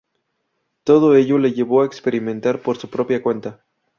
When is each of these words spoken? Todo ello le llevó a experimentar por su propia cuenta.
Todo 0.83 1.15
ello 1.15 1.37
le 1.37 1.53
llevó 1.53 1.83
a 1.83 1.85
experimentar 1.85 2.63
por 2.63 2.75
su 2.75 2.89
propia 2.89 3.21
cuenta. 3.21 3.63